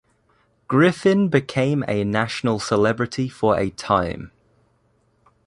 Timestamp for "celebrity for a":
2.57-3.69